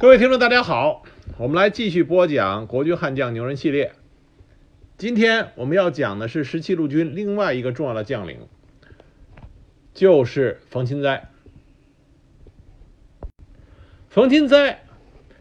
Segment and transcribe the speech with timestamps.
[0.00, 1.02] 各位听众，大家好，
[1.38, 3.94] 我们来继续播讲国军悍将牛人系列。
[4.96, 8.46] 今天我们要讲的是十七路军另外一个重要的将领，
[9.94, 11.28] 就是冯钦哉。
[14.08, 14.84] 冯钦哉，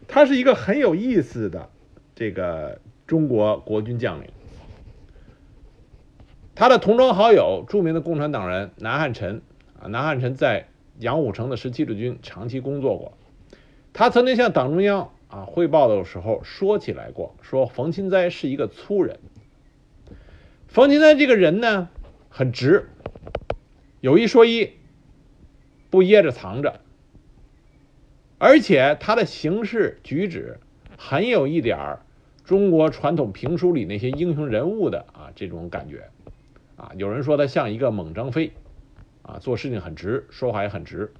[0.07, 1.69] 他是一个很有意思的
[2.15, 4.27] 这个中国国军将领。
[6.55, 9.41] 他的同窗好友，著名的共产党人南汉宸
[9.79, 10.67] 啊，南汉宸在
[10.97, 13.16] 杨虎城的十七路军长期工作过。
[13.97, 19.17] 他曾经向党中央啊汇报的时候说起来过，说冯钦哉是一个粗人。
[20.67, 21.89] 冯钦哉这个人呢，
[22.29, 22.89] 很直，
[23.99, 24.73] 有一说一，
[25.89, 26.79] 不掖着藏着，
[28.37, 30.59] 而且他的行事举止
[30.95, 32.01] 很有一点儿
[32.45, 36.07] 中国传统评书里那些英雄人物的啊这种感觉，
[36.75, 38.51] 啊，有人说他像一个猛张飞，
[39.23, 41.11] 啊，做事情很直，说话也很直。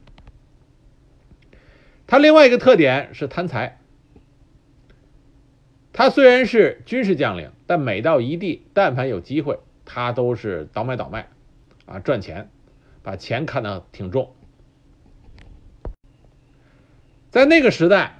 [2.08, 3.80] 他另外一个特点是贪财。
[5.92, 11.28] 他虽然是军事将领，但每到一地，但凡有机会，他都是倒买倒卖，
[11.86, 12.50] 啊，赚钱，
[13.02, 14.32] 把钱看得挺重。
[17.30, 18.18] 在那个时代，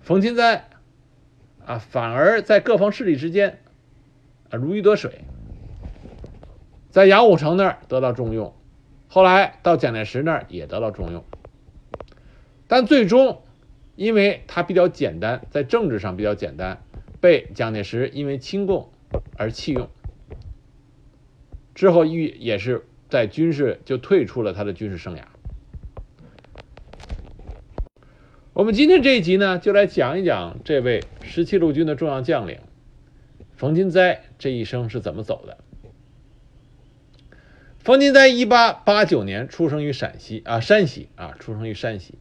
[0.00, 0.68] 冯钦哉
[1.66, 3.60] 啊，反而在各方势力之间
[4.50, 5.20] 啊如鱼得水，
[6.90, 8.56] 在杨虎城那儿得到重用，
[9.08, 11.22] 后来到蒋介石那儿也得到重用。
[12.70, 13.42] 但最终，
[13.96, 16.80] 因为他比较简单，在政治上比较简单，
[17.20, 18.92] 被蒋介石因为亲共
[19.36, 19.90] 而弃用。
[21.74, 25.22] 之后，亦也是在军事就退出了他的军事生涯。
[28.52, 32.60] 我们今天这一集呢，就来讲一讲这位十七路军的重要将领
[33.56, 35.58] 冯金斋这一生是怎么走的。
[37.80, 42.19] 冯金斋一八八九年出生于陕西啊，山西啊，出生于山西。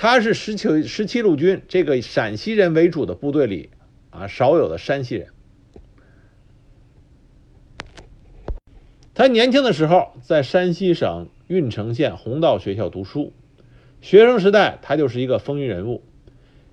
[0.00, 3.70] 他是十七十七路军这个陕西人为主的部队里
[4.10, 5.30] 啊少有的山西人。
[9.12, 13.32] 他年轻的时候在山西省运城县弘道学校读书，
[14.00, 16.04] 学生时代他就是一个风云人物，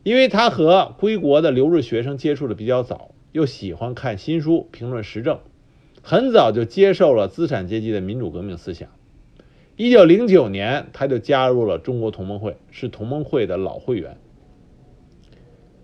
[0.04, 5.40] 因为他和归国的留日学生接触的比较早，又喜欢看新书评论时政，
[6.04, 8.88] 很早就接受了资产阶级的民主革命思想。
[9.78, 14.18] 一九零九年，他就加入了中国同盟会，是同盟会的老会员。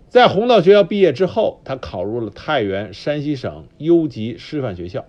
[0.08, 5.04] 在弘道学校毕业之后，他考入了太原山西省优级师范学校。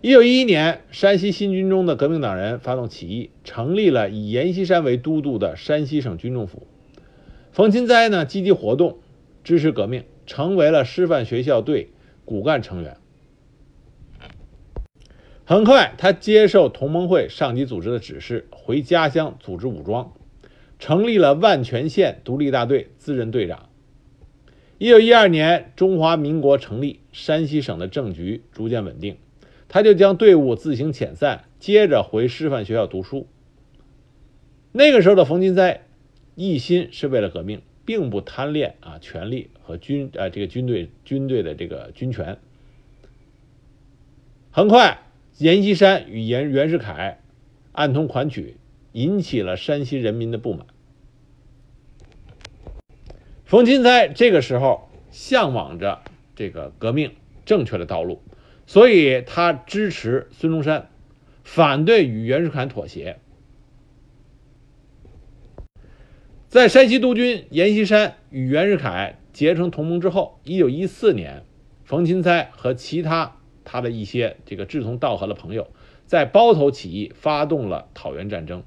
[0.00, 6.66] 一九一一年，山西新军中的革命党人发动起义，成立了以阎锡山为都督的山西省军政府。
[7.52, 8.98] 冯钦哉呢，积极活动，
[9.44, 11.90] 支持革命，成为了师范学校队
[12.24, 12.96] 骨干成员。
[15.50, 20.12] 很快，他接受同盟会上级组织的指示，回家乡组织武装，
[20.78, 23.68] 成立了万全县独立大队，自任队长。
[24.78, 29.16] 一九一二年，中华民国成立，山西省的政局逐渐稳定，
[29.66, 33.26] 他就将队伍自行遣散，接着回师范学校读书。
[34.70, 35.82] 那个时候的冯金斋，
[36.36, 42.38] 一心是为了革命，并不贪恋啊权力和军啊这个军队军队的这个军权。
[44.52, 44.98] 很快。
[45.40, 47.22] 阎锡山与袁袁世凯
[47.72, 48.58] 暗通款曲，
[48.92, 50.66] 引起了山西人民的不满。
[53.46, 56.02] 冯钦哉这个时候向往着
[56.36, 57.12] 这个革命
[57.46, 58.20] 正确的道路，
[58.66, 60.90] 所以他支持孙中山，
[61.42, 63.18] 反对与袁世凯妥协。
[66.48, 71.44] 在山西督军阎锡山与袁世凯结成同盟之后，一九一四年，
[71.82, 73.38] 冯钦哉和其他。
[73.64, 75.68] 他的一些这个志同道合的朋友，
[76.06, 78.62] 在包头起义发动了讨袁战争，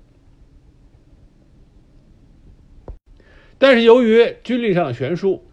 [3.57, 5.43] 但是由于军力上的悬殊，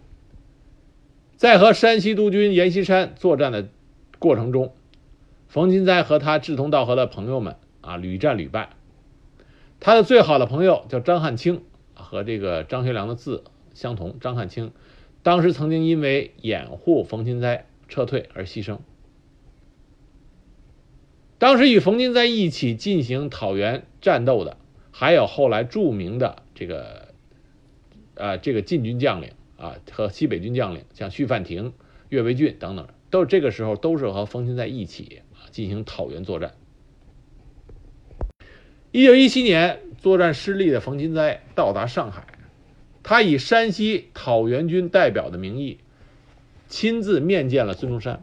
[1.36, 3.68] 在和山西督军阎锡山作战的
[4.18, 4.74] 过程中，
[5.48, 8.70] 冯钦哉和他志同道合的朋友们啊屡战屡败。
[9.80, 11.62] 他的最好的朋友叫张汉卿，
[11.94, 14.18] 和这个张学良的字相同。
[14.20, 14.72] 张汉卿
[15.22, 18.78] 当时曾经因为掩护冯钦哉撤退而牺牲。
[21.40, 24.58] 当时与冯钦哉一起进行讨袁战斗的，
[24.90, 27.14] 还有后来著名的这个，
[28.14, 31.72] 啊，这个禁军将领啊和西北军将领，像徐范庭、
[32.10, 36.52] 岳维俊等等，都这个时候都是和冯钦哉一起啊进行讨袁作战。
[38.92, 42.26] 一九一七年，作战失利的冯钦哉到达上海，
[43.02, 45.78] 他以山西讨袁军代表的名义，
[46.68, 48.22] 亲自面见了孙中山。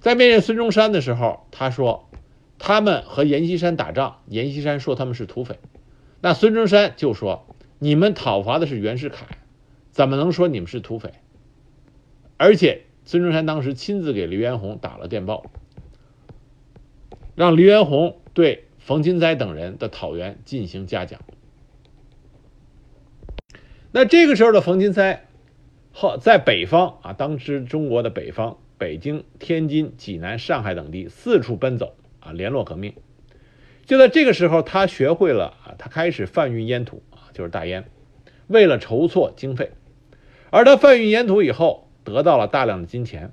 [0.00, 2.08] 在面对孙中山的时候，他说
[2.58, 5.58] ：“他们和阎锡山打仗，阎锡山说他们是土匪。”
[6.20, 7.46] 那孙中山就说
[7.78, 9.26] ：“你们讨伐的是袁世凯，
[9.90, 11.12] 怎么能说你们是土匪？
[12.36, 15.46] 而且孙中山当时亲自给黎元洪打了电报，
[17.34, 21.20] 让黎元洪对冯金斋等人的讨袁进行嘉奖。
[23.90, 25.26] 那这个时候的冯金斋，
[25.92, 32.94] 后在北方啊，当时中国的北方，北京、天津、济南、上海等地四处奔走啊，联络革命。
[33.84, 37.84] 就在这个时候，他学会了啊，他开始贩运烟土啊，就是大烟，
[38.46, 39.72] 为了筹措经费。
[40.50, 43.32] 而他贩运烟土以后，得到了大量的金钱，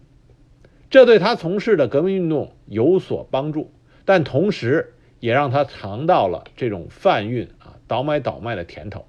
[0.89, 3.71] 这对他从事的革命运动有所帮助，
[4.03, 9.05] 但同时也让他尝到了这种贩运啊、倒买倒卖的甜头。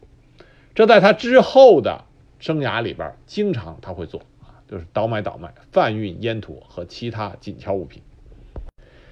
[0.75, 2.05] 这在他之后的
[2.39, 4.23] 生涯里边，经常他会做，
[4.69, 8.03] 就是倒买倒卖、贩运烟土和其他紧俏物品。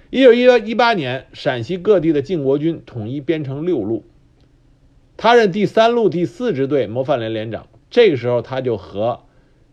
[0.09, 4.03] 一九一八年，陕西各地的靖国军统一编成六路，
[5.17, 7.67] 他任第三路第四支队模范连连长。
[7.89, 9.21] 这个时候，他就和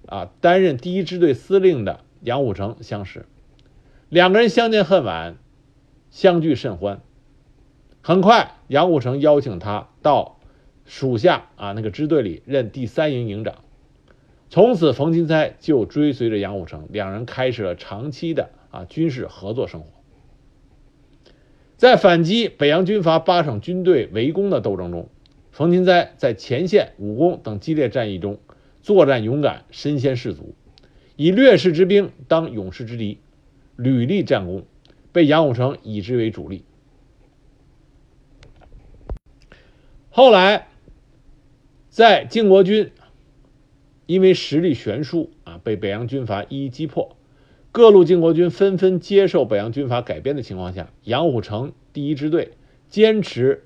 [0.07, 3.27] 啊担任第一支队司令的杨虎城相识，
[4.09, 5.37] 两个人相见恨晚，
[6.11, 7.01] 相聚甚欢。
[8.01, 10.39] 很快，杨虎城邀请他到。
[10.85, 13.55] 属下啊，那个支队里任第三营营长，
[14.53, 19.87] 从此冯金钗就追随着杨虎城，两人开始了长期的啊军事合作生活。
[21.79, 25.09] 在反击北洋军阀八省军队围攻的斗争中，
[25.53, 28.41] 冯金钗在前线、武功等激烈战役中
[28.83, 30.55] 作战勇敢，身先士卒，
[31.17, 33.21] 以劣势之兵当勇士之敌，
[33.77, 34.67] 屡立战功，
[35.13, 36.63] 被杨虎城以之为主力。
[40.11, 40.69] 后来。
[41.89, 42.91] 在靖国军
[44.07, 47.17] 因为实力悬殊啊，被北洋军阀一一击破，
[47.71, 52.53] 各路靖国军纷纷接受北洋军阀改编的情况下，杨虎城第一支队
[52.89, 53.65] 坚持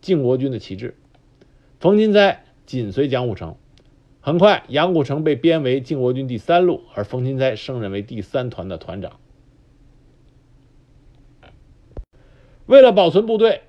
[0.00, 0.96] 靖国军的旗帜，
[1.78, 3.56] 冯金斋紧随杨虎城。
[4.20, 9.20] 很快，杨虎城被编为靖国军第三路，而冯金斋升任为第三团的团长。
[12.66, 13.60] 为了保存部队，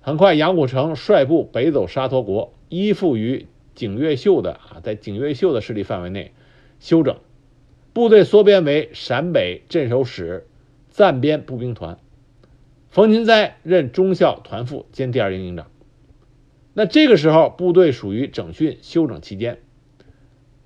[0.00, 2.54] 很快杨虎城率部北走沙陀国。
[2.70, 3.46] 依附于
[3.78, 6.32] 景岳秀的啊，在景岳秀的势力范围内
[6.80, 7.20] 休整，
[7.92, 10.48] 部队缩编为陕北镇守使
[10.90, 12.00] 暂编步兵团，
[12.90, 15.70] 冯金斋任中校团副兼第二营营长。
[16.74, 19.60] 那这个时候部队属于整训休整期间，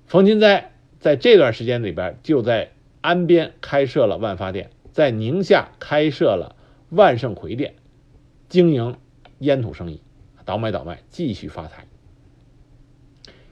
[0.07, 2.71] 冯金斋在这段时间里边就在
[3.01, 6.55] 安边开设了万发店，在宁夏开设了
[6.89, 7.75] 万盛奎店，
[8.49, 8.97] 经营
[9.37, 10.01] 烟土生意，
[10.45, 11.85] 倒买倒卖，继续发财。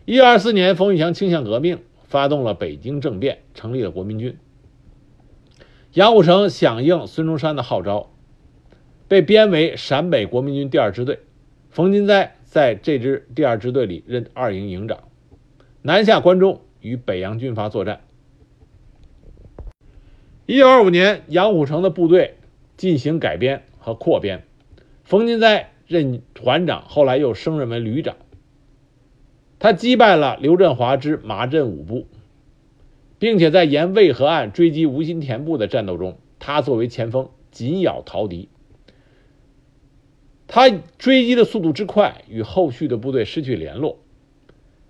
[0.06, 4.36] 一九二四年，冯玉祥倾向革命，发动了北京政变，成立了国民军。
[5.94, 8.12] 杨虎城响应孙中山的号召，
[9.08, 11.20] 被编为陕北国民军第二支队。
[11.70, 15.04] 冯金斋在这支第二支队里任二营营长，
[15.84, 18.02] 南下关中，与北洋军阀作战。
[20.48, 22.38] 一九二五年，杨虎城的部队
[22.76, 24.44] 进行改编和扩编，
[25.04, 28.16] 冯金斋任团长，后来又升任为旅长。
[29.62, 32.08] 他击败了刘振华之马镇五部，
[33.20, 38.50] 并且在沿渭河岸追击吴新田部的战斗中，他作为前锋紧咬逃敌。
[40.48, 40.68] 他
[40.98, 44.00] 追击的速度之快，与后续的部队失去联络。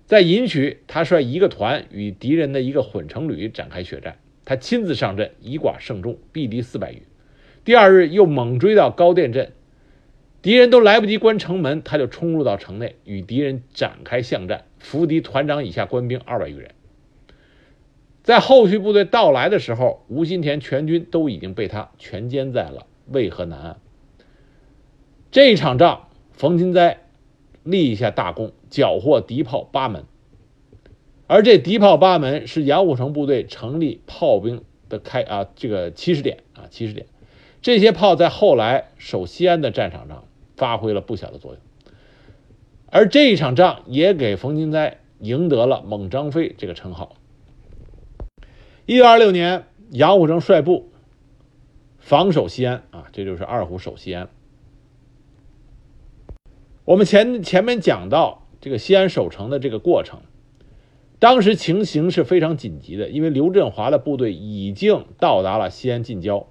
[0.06, 7.04] 在银渠，他率一个团与敌人的一个混成旅展开血战，他亲自上阵，以寡胜众，毙敌四百余。
[7.66, 9.52] 第二日又猛追到高店镇。
[10.42, 16.72] 敌人都来不及关城门，他就冲入到城内，与敌人展开巷战，俘敌团长以下官兵二百余人。
[18.24, 23.80] 在后续部队到来的时候，吴新田全军都已经被他全歼在了渭河南岸。
[25.30, 27.02] 这一场仗，冯金斋
[27.64, 30.06] 立下大功，缴获敌炮八门。
[31.28, 37.06] 而这敌炮八门是杨虎城部队成立炮兵的开啊这个起始点啊起始点。
[37.62, 40.26] 这些炮在后来守西安的战场上。
[40.56, 41.62] 发挥了不小的作用，
[42.88, 47.16] 而这一场仗也给冯金斋赢得了“猛张飞”这个称号。
[48.86, 50.92] 一九二六年，杨虎城率部
[52.00, 54.30] 防守西安啊，这就是二虎守西安。
[56.84, 60.22] 我们前前面讲到这个西安守城的这个过程，
[61.20, 66.48] 当时情形是非常紧急的，因为刘振华的部队已经到达了西安近郊，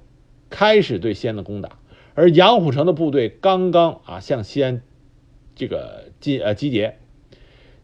[0.48, 1.79] 开始对西安的攻打。
[2.14, 4.82] 而杨虎城的部队刚刚啊向西安
[5.54, 6.98] 这个集呃集结，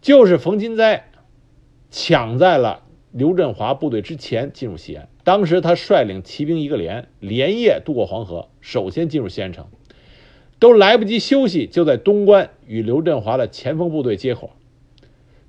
[0.01, 1.11] 就是冯金斋
[1.91, 5.09] 抢在了刘振华部队之前进入西安。
[5.25, 9.67] 当时他率领骑兵一个连，连夜渡过黄河，首先进入西安城，
[10.59, 14.51] 都来不及休息，就在东关与刘振华的前锋部队接火。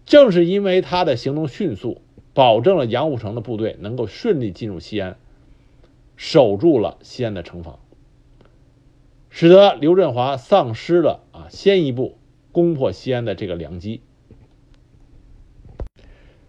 [0.05, 2.01] 正是因为他的行动迅速，
[2.34, 5.17] 保证了杨虎城的部队能够顺利进入西安，
[6.15, 7.79] 守住了西安的城防，
[9.39, 12.17] 使得刘振华丧失了啊先一步
[12.51, 14.01] 攻破西安的这个良机。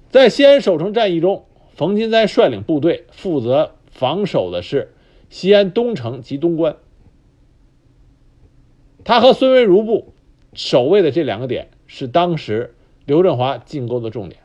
[0.08, 4.94] 在西安守城战役中，冯金斋率领部队负责防守的是
[5.28, 6.78] 西安东城及东关。
[9.04, 10.14] 他和孙维如部
[10.54, 14.40] 守卫的这两个点是当时刘振华进攻的重点，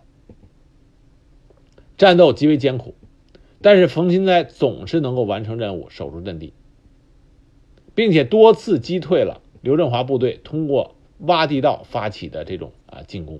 [1.95, 2.93] 战斗极为艰苦，
[3.61, 6.51] 但是冯金斋总是能够完成任务，守住阵地，
[7.95, 13.39] 并且多次击退了刘振华部队通过挖地道发起的这种啊进攻。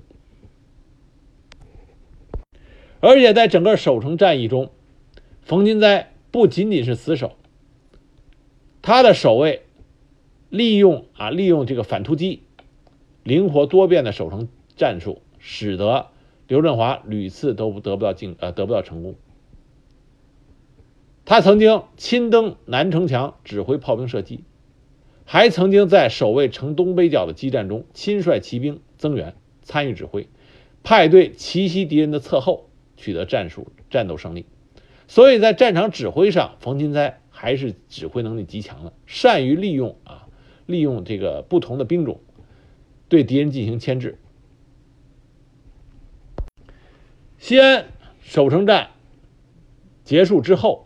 [2.99, 4.71] 而且在整个守城战役中，
[5.41, 7.33] 冯金斋不仅仅是死守，
[8.81, 9.63] 他的守卫
[10.49, 12.43] 利用啊利用这个反突击，
[13.23, 16.07] 灵活多变的守城战术，使得
[16.47, 19.15] 刘振华屡次都得不到进呃得不到成功。
[21.25, 24.43] 他曾经亲登南城墙指挥炮兵射击，
[25.25, 30.27] 还曾经在守卫城东北角的激战中亲率骑兵增援参与指挥，
[30.83, 32.69] 派队奇袭敌人的侧后。
[32.95, 34.45] 取得战术战斗胜利，
[35.09, 40.27] 所以在战场指挥上，冯金斋还是指挥能力极强的，善于利用啊，
[40.67, 42.21] 利用这个不同的兵种，
[43.09, 44.19] 对敌人进行牵制。
[47.39, 47.87] 西安
[48.21, 48.91] 守城战
[50.05, 50.85] 结束之后，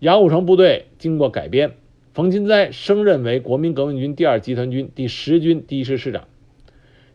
[0.00, 1.72] 杨虎城部队经过改编，
[2.14, 6.24] 冯金斋升任为国民革命军第二集团军第十军第一师师长，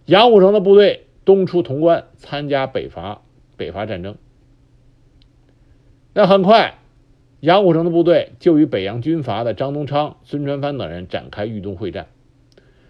[0.06, 3.22] 杨虎城的部队东出潼关，参加北伐。
[3.56, 4.16] 北伐战争，
[6.14, 6.80] 那很快，
[7.40, 12.08] 杨虎城的部队就与北洋军阀的张宗昌、孙传芳等人展开豫东会战。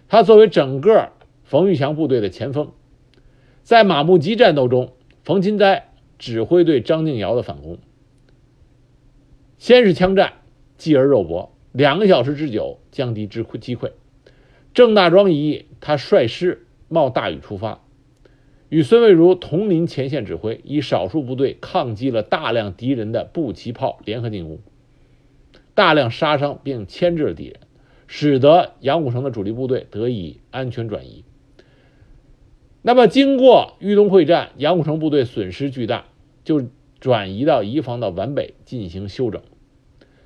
[0.08, 1.10] 他作为整个
[1.44, 2.72] 冯玉祥部队的前锋，
[3.62, 7.76] 在马木集战斗中，冯金斋指挥对张敬尧的反攻。
[9.64, 10.34] 先是枪战，
[10.76, 13.92] 继而肉搏，两个小时之久，将敌之溃击溃。
[14.74, 17.82] 郑大庄一役，他率师冒大雨出发。
[18.68, 24.58] 与孙蔚如同临前线指挥，以少数部队抗击了大量敌人的步骑炮联合进攻，
[25.72, 27.60] 大量杀伤并牵制了敌人，
[28.06, 31.24] 使得杨虎城的主力部队得以安全转移。
[32.82, 36.04] 那么，经过豫东会战，杨虎城部队损失巨大，
[36.44, 36.68] 就
[37.00, 39.40] 转移到移防到皖北进行休整。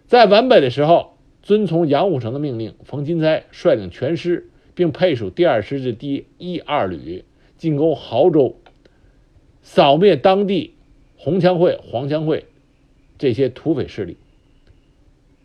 [0.08, 7.24] 在皖北的时候，遵从杨虎城的命令，冯金斋率领全师，并配属第二师的第一二旅。
[7.58, 8.60] 进攻亳州，
[9.62, 10.74] 扫灭当地
[11.16, 12.46] 红枪会、黄枪会
[13.18, 14.16] 这些土匪势力，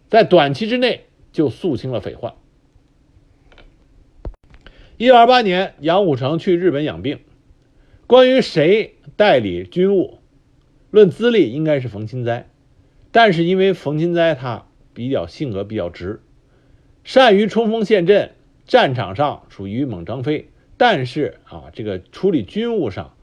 [0.10, 2.36] 在短期之内就肃清了匪患。
[4.98, 7.18] 一九二八年，杨虎城去日本养病，
[8.06, 10.20] 关于谁代理军务，
[10.92, 12.48] 论资历应该是冯钦哉，
[13.14, 16.20] 但是因为冯钦哉他比较性格比较直，
[17.04, 18.32] 善于冲锋陷阵，
[18.66, 20.50] 战场上属于猛张飞。
[20.78, 23.16] 但是啊，这个处理军务上，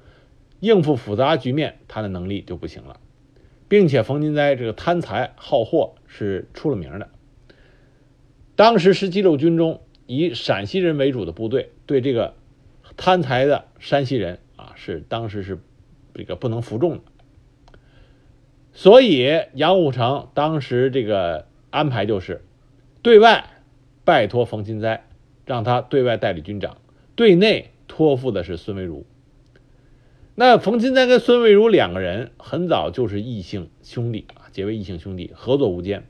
[0.61, 3.01] 应付复杂局面，他的能力就不行了，
[3.67, 7.11] 并且冯金哉这个贪财好货是出了名的。
[8.55, 12.35] 当时十七路军中以陕西人为主的部队，对这个
[12.97, 15.59] 贪财的山西人啊，是当时是
[16.15, 17.03] 这个不能服众的。
[18.81, 22.43] 所以杨虎城当时这个安排就是，
[23.03, 23.45] 对外
[24.07, 25.07] 拜托冯金斋，
[25.45, 26.79] 让他对外代理军长。
[27.15, 29.05] 对内托付的是孙维如。
[30.35, 36.07] 那冯金斋跟孙维如两个人很早就是异姓兄弟啊，结为异姓兄弟，合作无间。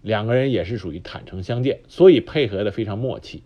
[0.00, 3.42] 两个人也是属于坦诚相见，所以配合的非常默契。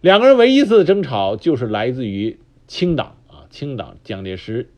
[0.00, 2.38] 两个人唯一一次争吵就是来自于
[2.68, 4.70] 清党啊，清党蒋介石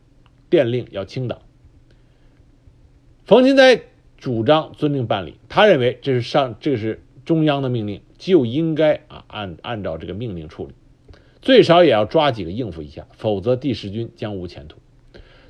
[0.49, 1.41] 电令要清党。
[3.27, 3.81] 冯金斋
[4.17, 10.73] 主张遵令办理，他认为这是上这是中央的命令，就应该啊按按照这个命令处理。
[11.41, 14.77] 最少也要抓几个应付一下，否则第十军将无前途。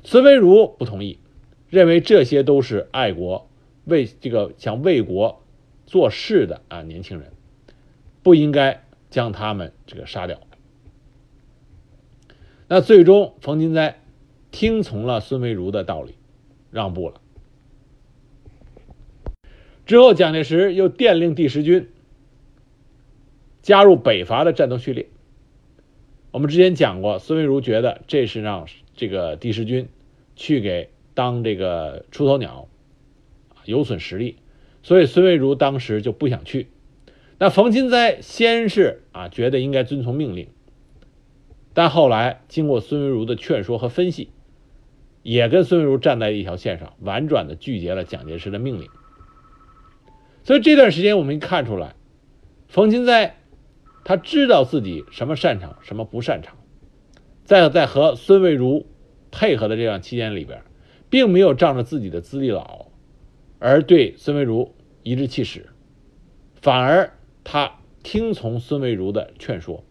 [0.03, 1.19] 孙维如不同意，
[1.69, 3.47] 认为这些都是爱国、
[3.85, 5.43] 为这个想为国
[5.85, 7.31] 做事的啊年轻人，
[8.23, 10.39] 不应该将他们这个杀掉。
[12.67, 14.01] 那最终，冯金斋
[14.49, 16.15] 听从了孙维如的道理，
[16.71, 17.21] 让步了。
[19.87, 21.87] 之后，蒋介石又电令第十军
[23.61, 25.07] 加入北伐的战斗序列。
[26.31, 28.67] 我们之前讲过，孙维如觉得这是让
[28.97, 29.87] 这个第十军
[30.35, 32.67] 去给当这个出头鸟，
[33.63, 34.35] 有损实力，
[34.83, 36.67] 所以孙维如当时就不想去。
[37.39, 40.49] 那冯金斋先是啊觉得应该遵从命令，
[41.73, 44.31] 但后来经过孙维如的劝说和分析，
[45.23, 48.89] 也跟孙维如站在一条线上，婉转的拒绝了蒋介石的命令。
[50.47, 51.93] 所以这段时间我们看出来，
[52.69, 53.35] 冯金斋
[54.05, 56.55] 他知道自己什么擅长，什么不擅长，
[57.43, 58.87] 在在和孙维如
[59.29, 60.63] 配合的这段期间里边，
[61.09, 62.85] 并没有仗着自己的资历老
[63.59, 64.73] 而对孙维如
[65.03, 65.67] 颐指气使，
[66.61, 67.11] 反而
[67.43, 69.83] 他听从孙维如的劝说。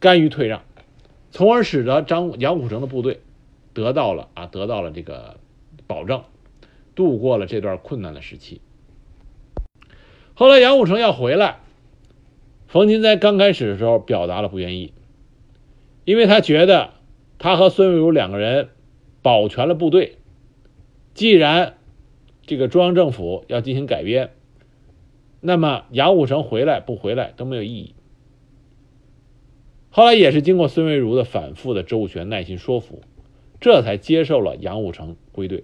[0.00, 0.64] 甘于退让，
[1.30, 3.20] 从而使得张杨虎城的部队
[3.72, 5.38] 得到了啊，得到了这个
[5.86, 6.24] 保证，
[6.96, 8.60] 度过了这段困难的时期。
[10.34, 11.60] 后来杨虎城要回来，
[12.66, 14.92] 冯金斋刚开始的时候表达了不愿意，
[16.04, 16.90] 因为他觉得
[17.38, 18.70] 他和孙维如两个人
[19.22, 20.16] 保全了部队，
[21.14, 21.74] 既然
[22.44, 24.30] 这个中央政府要进行改编，
[25.40, 27.94] 那么杨虎城回来不回来都没有意义。
[29.90, 33.02] 后来也是经过孙维如的反复的周旋、耐心说服，
[33.60, 35.62] 这才接受了杨虎城归队。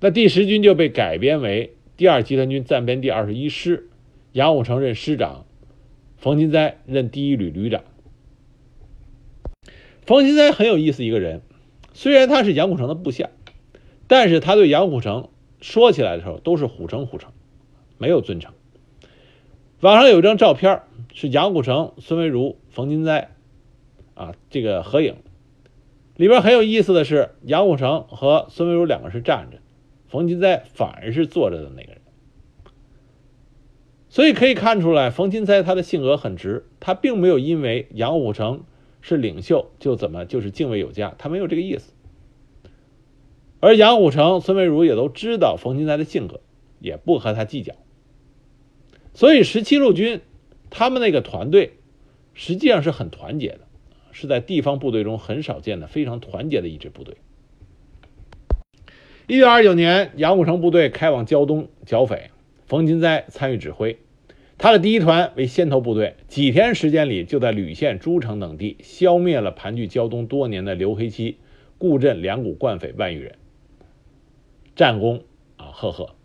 [0.00, 3.88] 那第十军就被改编为第二集团军暂编第二十一师，
[4.32, 5.46] 杨虎城任师长，
[6.16, 7.84] 冯金斋任第一旅旅长。
[10.04, 11.42] 冯金斋很有意思一个人，
[11.92, 13.30] 虽然他是杨虎城的部下，
[14.08, 15.28] 但是他对杨虎城
[15.60, 17.30] 说起来的时候都是虎城虎城，
[17.98, 18.52] 没有尊称。
[19.78, 20.82] 网上有一张照片，
[21.14, 23.30] 是杨虎城、孙维如、冯金斋，
[24.14, 25.14] 啊，这个合影。
[26.16, 29.58] 里边很有意思的是，杨虎城和孙维如两个是站着，
[30.12, 32.02] 冯金斋反而是坐着的那个人。
[34.10, 38.64] 所以可以看出来，冯金斋他的性格很直，他并没有因为杨虎城
[39.00, 41.94] 是领袖就怎么就是敬畏有加，他没有这个意思。
[43.60, 46.42] 而杨虎城、孙维如也都知道冯金斋的性格，
[46.78, 47.72] 也不和他计较。
[49.14, 50.20] 所以，十七路军
[50.68, 51.78] 他们那个团队
[52.34, 53.60] 实际上是很团结的，
[54.10, 57.16] 是在地方部队中很少见的非常团结的一支部队。
[59.28, 62.30] 一九二九年，杨虎城部队开往胶东剿匪，
[62.66, 63.98] 冯金斋参与指挥，
[64.58, 71.38] 他的第一团为先头部队，几天时间里就在吕县、诸城等地消灭了盘踞胶东多年的刘黑七、
[71.78, 73.36] 固镇两股惯匪万余人，
[74.74, 75.22] 战功
[75.56, 76.16] 啊赫赫。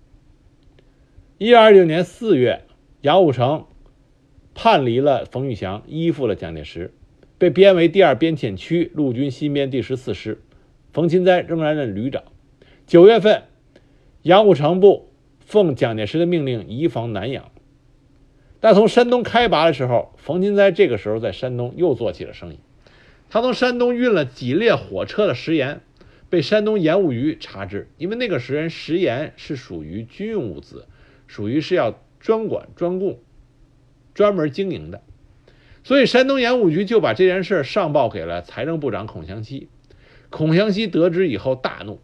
[1.37, 2.61] 一九二九年四月。
[3.01, 3.67] 杨虎城
[4.55, 6.91] 叛离了冯玉祥，依附了蒋介石，
[7.37, 10.41] 被编为第二边遣区陆军新编第十四师。
[10.91, 12.23] 冯金斋仍然任旅长。
[12.87, 13.43] 九月份，
[14.21, 15.09] 杨虎城部
[15.41, 17.51] 奉蒋介石的命令移防南阳。
[18.61, 22.59] 但从山东开拔的时候，冯金斋这个时候在山东又做起了生意。
[23.29, 25.81] 他从山东运了几列火车的食盐，
[26.29, 30.87] 被山东盐务局查知，因为那个时人食盐是属于军用物资，
[31.27, 31.99] 属于是要。
[32.19, 33.19] 专管专供、
[34.15, 35.01] 专门经营的，
[35.83, 39.69] 所以山东盐务局就把这件事上报给了财政部长孔祥熙。
[40.31, 41.99] 孔祥熙得知以后大怒，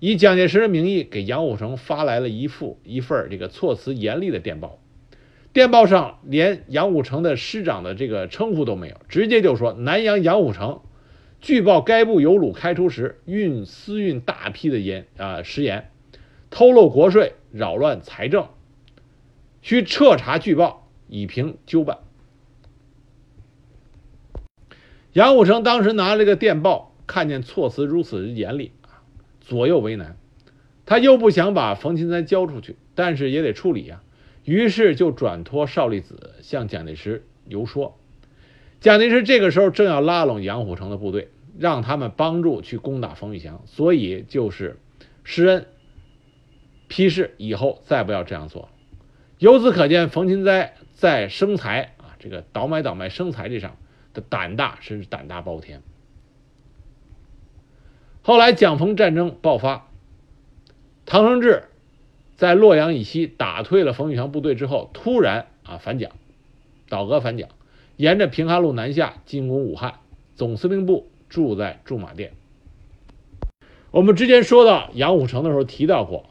[0.00, 4.78] 以蒋介石的名义给杨虎城发来了一副一份这个措辞严厉的电报。
[5.52, 10.80] 电报上连杨虎城的师长的这个称呼都没有，直接就说南阳杨虎城，
[11.40, 15.90] 据报该部有鲁开出时运私运大批的盐啊食盐，
[16.50, 18.48] 偷漏国税，扰乱财政。
[19.62, 21.98] 需彻查据报，以平纠办。
[25.12, 28.70] 杨虎城当时拿了个电报，看见措辞如此严厉，
[29.48, 30.18] 左右为难。
[30.84, 34.02] 他又不想把冯金山交出去，但是也得处理呀，
[34.44, 37.98] 于是就转托邵力子向蒋介石游说。
[38.80, 44.78] 蒋介石这个时候正要拉拢杨虎城的部队，让他们帮助去攻打冯玉祥，所以就是
[45.24, 45.66] 施恩
[46.88, 48.68] 批示以后再不要这样做。
[49.38, 53.76] 由此可见，冯金斋在生财啊，这个倒买倒卖生财这上
[54.12, 55.82] 的胆大，甚至胆大包天。
[58.28, 59.88] 后来蒋冯战争爆发，
[61.06, 61.62] 唐生智
[62.36, 66.10] 在洛阳以西打退了冯玉祥部队之后，突然啊反蒋，
[66.90, 67.48] 倒戈反蒋，
[67.96, 70.00] 沿着平汉路南下进攻武汉，
[70.34, 72.34] 总司令部住在驻马店。
[73.92, 76.26] 我们之前说到杨虎城的时候提到过，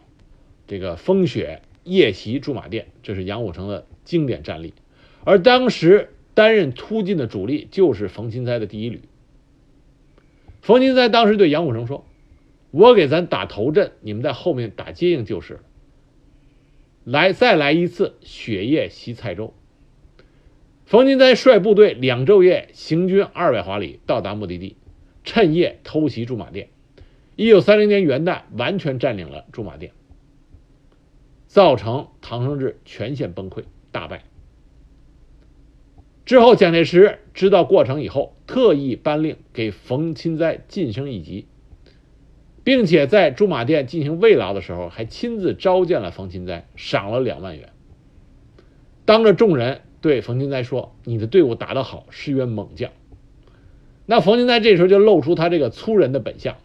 [0.68, 1.64] 这个风雪。
[1.84, 4.74] 夜袭驻马店，这是杨虎城的经典战例。
[5.24, 9.02] 而当时担任突进的主力就是冯金斋的第一旅。
[10.68, 12.06] 冯金斋当时对杨虎城说
[12.72, 15.60] ：“我给咱打头阵，你们在后面打接应就是了。
[17.06, 19.54] 来，再来一次雪夜袭蔡州。”
[20.86, 24.76] 冯金斋率部队两昼夜行军二百华里，到达目的地，
[25.24, 26.68] 趁夜偷袭驻马店。
[27.38, 29.94] 一九三零年元旦，完全占领了驻马店。
[31.48, 34.26] 造成唐生智全线崩溃大败。
[36.28, 41.48] 之后，蒋介石知道过程以后，特意颁令给冯钦哉晋升一级，
[42.66, 47.70] 并且在驻马店进行慰劳的时候，还亲自召见了冯钦哉，赏了两万元。
[49.06, 52.92] 当着众人对冯钦哉说：“你的队伍打得好，是员猛将。”
[54.06, 56.58] 那冯钦哉这时候就露出他这个粗人的本相，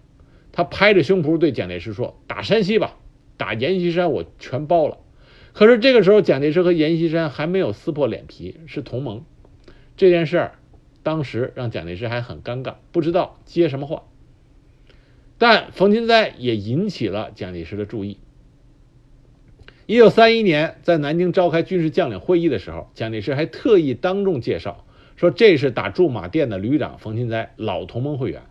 [0.51, 2.96] 他拍着胸脯对蒋介石说：“打山西吧，
[3.37, 4.98] 打阎锡山我全包了。”
[5.55, 9.25] 可是这个时候，蒋介石和阎锡山还没有撕破脸皮，是同盟。
[10.03, 10.51] 这件事，
[11.05, 14.03] 当时让蒋介石还很尴尬，不知道接什么话。
[15.38, 18.19] 但冯钦哉也引起了蒋介石的注意。
[19.87, 24.85] 一九三一年，在南京召开军事将领会议的时候，蒋介石还特意当众介绍
[25.15, 28.43] 说：“这是打驻马店的旅长冯钦哉，老同盟会员。”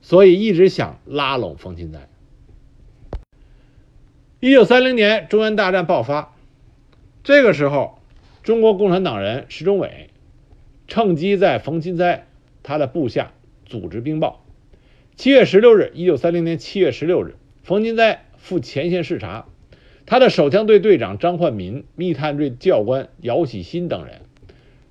[0.00, 2.08] 所以一直想拉拢冯钦哉。
[4.40, 6.34] 一九三零年，中原大战爆发，
[7.22, 7.98] 这个时候，
[8.42, 10.08] 中国共产党人石中伟
[10.94, 12.26] 趁机在冯钦哉
[12.62, 13.32] 他的部下
[13.64, 14.44] 组织兵报。
[15.16, 19.46] 七月十六日，一九三零年七月十六日，冯钦哉赴前线视察。
[20.04, 24.20] 他的手枪队队长张焕民、密探队教官姚喜新等人，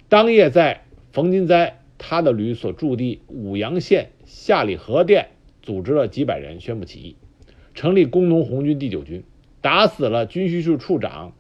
[0.10, 5.28] 当夜在冯金哉他的旅所驻地武阳县下里河店
[5.62, 7.16] 组织了几百人，宣布起义，
[7.76, 9.24] 成立工农红军第九军，
[9.62, 11.36] 打死了军需处处长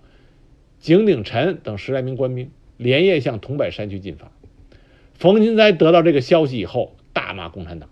[0.77, 4.31] 井鼎臣等十来名官兵，连夜向桐柏山区进发。
[5.21, 7.91] 冯金哉得到这个消息以后，大骂共产党，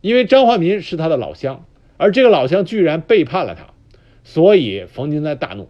[0.00, 1.66] 因为张焕民是他的老乡，
[1.98, 3.74] 而这个老乡居然背叛了他。
[4.24, 5.68] 所以，冯金哉大怒，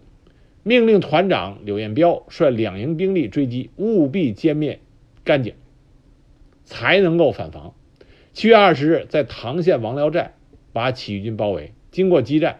[0.63, 4.79] 命令团长柳彦彪率两营兵力追击，务必歼灭
[5.25, 5.55] 甘井，
[6.63, 7.73] 才能够反防。
[8.31, 10.35] 七月二十日，在唐县王寮寨
[10.71, 12.59] 把起义军包围，经过激战，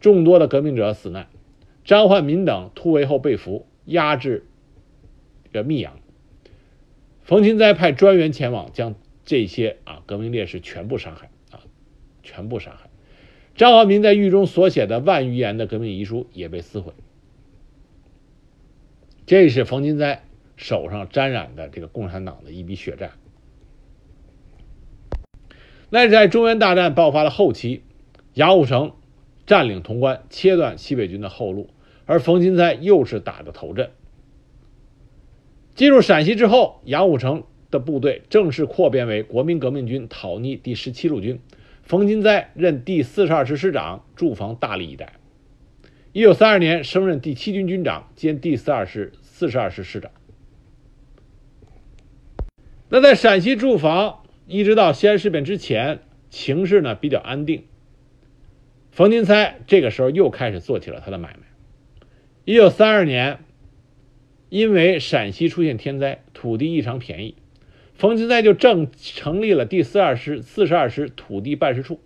[0.00, 1.28] 众多的革命者死难，
[1.84, 4.44] 张焕民等突围后被俘，押至
[5.52, 6.00] 这密阳。
[7.24, 11.60] 冯钦哉派专员前往，将这些啊革命烈士全部杀害啊，
[12.22, 12.90] 全部杀害。
[13.54, 16.92] 张华民在狱中所写的万余言的革命遗书也被撕毁。
[19.24, 20.24] 这是冯钦哉
[20.56, 23.12] 手上沾染的这个共产党的一笔血债。
[25.88, 27.82] 那是在中原大战爆发的后期，
[28.34, 28.92] 杨虎城
[29.46, 31.70] 占领潼关，切断西北军的后路，
[32.04, 33.92] 而冯钦哉又是打的头阵。
[35.74, 41.40] 进入陕西之后，杨虎城的部队正式扩编为国民革命军讨逆第十七路军。
[41.82, 45.14] 冯金斋任第四十二师师长，驻防大荔一带。
[46.12, 50.12] 一九三二年升任第七军军长兼第四二师四十二师师长。
[52.88, 55.98] 那在陕西驻防一直到西安事变之前，
[56.30, 57.64] 情势呢比较安定。
[58.92, 61.40] 冯金哉这个时候又开始做起了他的买卖。
[62.44, 63.43] 一九三二年，
[64.48, 67.34] 因为陕西出现天灾，土地异常便宜。
[67.94, 72.00] 冯金哉就正成立了第四二师四十二师土地办事处，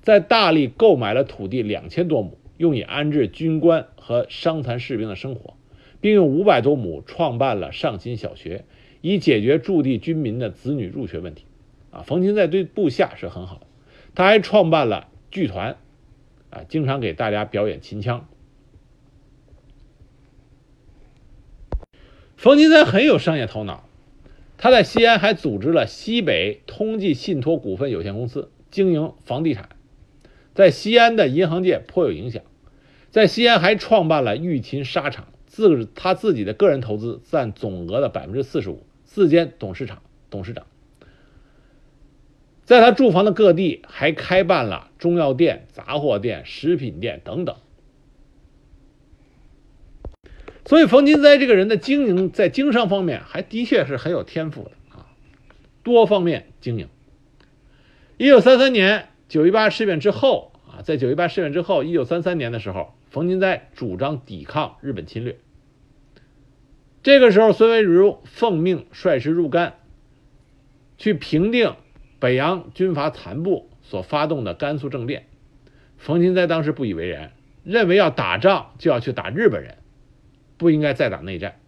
[0.00, 5.54] 在大力购买了土地两千多亩，用以安置军官和伤残士兵的生活，
[6.00, 8.64] 并用五百多亩创办了上新小学，
[9.02, 11.44] 以解决驻地军民的子女入学问题。
[11.90, 13.60] 啊，冯金哉对部下是很好，
[14.14, 15.76] 他还创办了剧团，
[16.50, 18.26] 啊，经常给大家表演秦腔。
[22.36, 23.88] 冯金哉很有商业头脑。
[24.58, 29.68] 他在西安还组织了西北通济信托股份有限公司，经营房地产，
[30.54, 32.42] 在西安的银行界颇有影响。
[33.10, 40.02] 在西安还创办了玉琴纱厂，自他自己的个人投资占总额的百分之四十五，自兼董事长。
[40.28, 40.66] 董事长
[42.64, 47.56] 在他住房的各地还开办了中药店、杂货店、食品店等等。
[50.66, 55.06] 所以，冯金哉这个人的经营，在经商方面还的确是很有天赋的啊，
[55.84, 56.88] 多方面经营。
[58.16, 65.38] 一九三三年九一八事变之后啊，在九一八事变之后，一九三三年的时候，冯金哉主张抵抗日本侵略。
[67.04, 69.74] 这个时候，孙维如奉命率师入甘，
[70.98, 71.76] 去平定
[72.18, 75.26] 北洋军阀残部所发动的甘肃政变。
[75.96, 77.30] 冯金哉当时不以为然，
[77.62, 79.76] 认为要打仗就要去打日本人。
[80.56, 81.60] 不应该再打内战。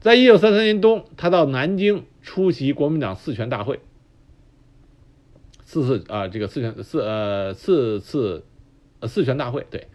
[0.00, 3.80] 在一九三三年冬，他到南京出席国民党四全大会，
[5.64, 8.44] 四次啊，这个四全四呃四次
[9.02, 9.66] 四全大会。
[9.70, 9.88] 对，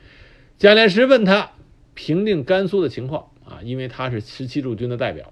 [0.58, 1.52] 蒋介石问他
[1.94, 5.32] 平定甘肃的情况啊，因为他是十七路军的代表。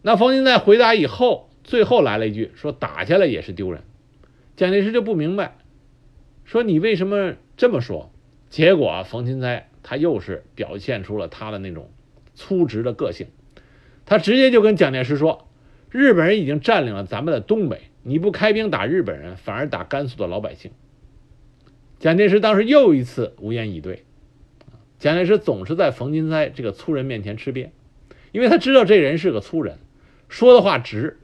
[0.00, 3.82] 那冯金在回答以后，最后来了一句说：“打下来也是丢人。”
[4.56, 5.58] 蒋介石就不明白，
[6.44, 8.10] 说你为什么这么说？
[8.48, 11.90] 结果冯金哉他又是表现出了他的那种
[12.34, 13.28] 粗直的个性。
[14.04, 15.48] 他直接就跟蒋介石说
[15.88, 20.72] ：“日本人已经占领了咱们的东北，你不开兵打日本人，反而打甘肃的老百姓。”
[21.98, 24.04] 蒋介石当时又一次无言以对。
[24.98, 27.70] 蒋介石总是在冯金斋这个粗人面前吃瘪，
[28.32, 29.78] 因为他知道这人是个粗人，
[30.28, 31.18] 说的话直，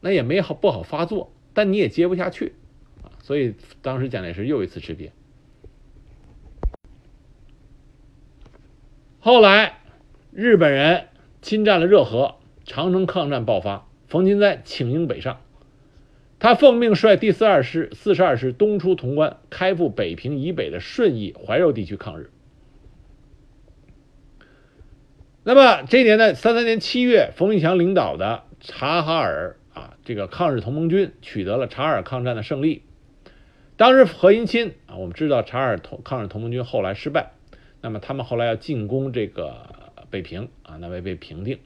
[0.00, 2.54] 那也没好不好发作，但你也接不下去
[3.02, 3.12] 啊。
[3.20, 5.10] 所以当时蒋介石又一次吃瘪。
[9.24, 9.78] 后来
[10.32, 11.06] 日本人
[11.42, 15.40] 侵占了热河，长城抗战爆发，冯金斋请缨北上。
[16.40, 22.32] 他奉命率第四二师、四十二师东出潼关，开赴北平以北的顺义、怀柔地区抗日。
[25.44, 32.82] 那么这一年呢，三三年七月，冯玉祥领导的察哈尔啊，这个抗日同盟军取得了察哈尔抗战的胜利。
[33.76, 37.30] 当时何应钦啊，我们知道察尔同抗日同盟军后来失败，
[37.82, 41.58] 那么他们后来要进攻这个北平啊，那未被平定。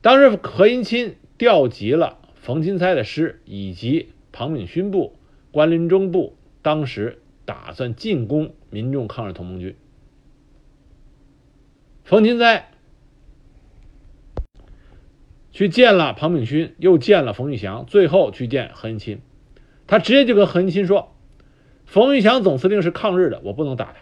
[0.00, 2.18] 当时何应钦调集了。
[2.40, 5.16] 冯钦猜的师以及庞炳勋部、
[5.50, 9.76] 关林中部，当时打算进攻民众抗日同盟军。
[12.04, 12.70] 冯钦猜
[15.50, 19.20] 去见了庞炳勋，又见了冯玉祥，最后去见何应钦。
[19.86, 21.14] 他直接就跟何应钦说
[21.84, 24.00] ：“冯玉祥总司令是抗日的，我不能打他；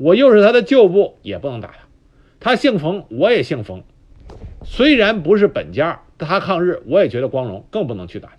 [0.00, 1.76] 我又是他的旧部，也不能打他。
[2.40, 3.84] 他姓冯，我也姓冯，
[4.64, 8.32] 虽然不是本家。”他抗日，我也觉得光荣，更不能去打。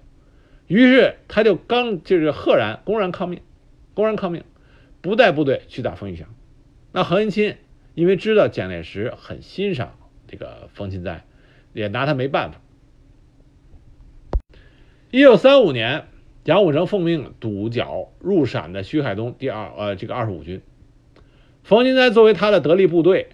[0.67, 3.41] 于是他就刚就是赫然公然抗命，
[3.95, 4.43] 公然抗命，
[5.02, 6.28] 不带部队去打冯玉祥。
[6.91, 7.58] 那何应钦
[7.95, 9.97] 因为知道蒋介石很欣赏
[10.28, 11.26] 这个冯钦哉，
[11.74, 12.62] 也拿他没办法。
[15.10, 16.06] 一九三五年，
[16.43, 20.62] 杨虎城奉命堵剿入陕的徐海东第二呃这个二十五军，
[21.63, 23.30] 冯钦哉作为他的得力部队。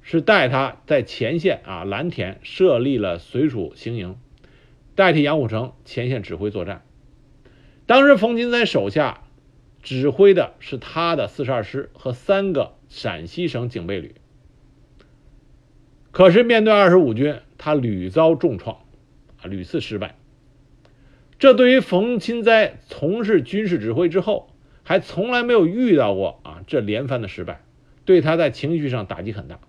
[0.00, 4.16] 是带他在前线啊蓝田设立了绥署行营，
[4.94, 6.82] 代替杨虎城前线指挥作战。
[7.84, 9.24] 当时冯金在手下
[9.82, 14.14] 指挥的是他的四十二师和三个陕西省警备旅。
[16.10, 18.78] 可是面对二十五军，他屡遭重创，
[19.42, 20.16] 啊屡次失败。
[21.38, 24.48] 这对于冯钦哉从事军事指挥之后，
[24.88, 27.60] 还从来没有遇到过啊这连番的失败，
[28.06, 29.60] 对他在情绪上打击很大。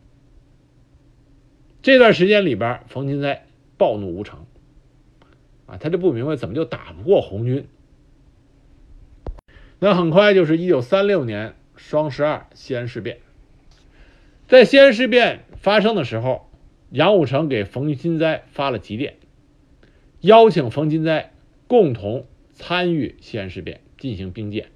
[1.81, 3.45] 这段时间里边，冯钦哉
[3.77, 4.47] 暴怒无常，
[5.65, 7.67] 啊，他就不明白怎么就打不过红军。
[9.79, 13.17] 那很快就是一九三六年双十二西安事变，
[14.47, 16.49] 在西安事变发生的时候，
[16.91, 19.17] 杨虎城给冯钦哉发了急电，
[20.21, 21.33] 邀请冯钦哉
[21.67, 24.69] 共同参与西安事变，进行兵谏，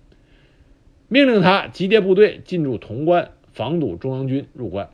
[1.13, 4.89] 命令他集结部队进驻潼关，防堵中央军入关。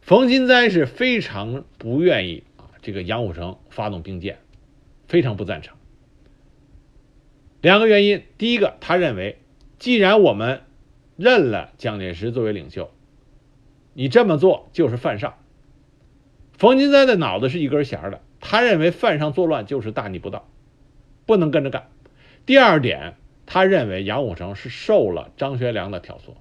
[0.00, 4.38] 冯金斋是非常不愿意啊，这个杨虎城发动兵谏，
[5.08, 5.76] 非常不赞成。
[7.60, 9.40] 两个原因，第一个，他认为，
[9.78, 10.62] 既然我们
[11.18, 12.90] 认了蒋介石作为领袖，
[13.92, 15.34] 你这么做就是犯上。
[16.56, 20.48] 冯金斋的脑子是一根弦的，他认为犯上作乱就是大逆不道，
[21.26, 21.90] 不能跟着干。
[22.46, 26.34] 第二点，他认为杨虎城是受了张学良的挑唆。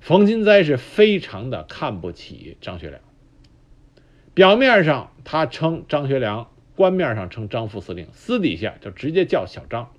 [0.00, 3.00] 冯金斋是非常的看不起张学良，
[4.34, 9.92] 表面上他称张学良，官面上称张副司令，私底下就直接叫小张。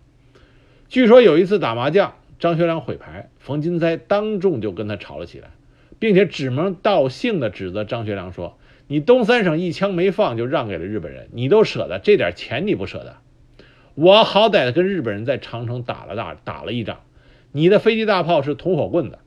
[0.89, 5.51] 据说有一次打麻将，张学良毁牌，冯金斋当众就跟他吵了起来，
[5.99, 13.17] 并且指名道姓的指责张学良说：“你东三省一枪没放就让给了日本人，你都舍得这点钱你不舍得？
[13.95, 17.01] 我好歹跟日本人在长城打了打打了一仗，
[17.51, 19.19] 你的飞机大炮是铜火棍子。”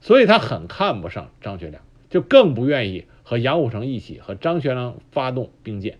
[0.00, 5.98] 所以他很看不上张学良，就更不愿意和杨虎城一起和张学良发动兵谏。